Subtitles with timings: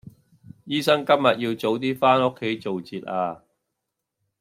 [0.65, 3.43] 醫生今日要早啲返屋企做節呀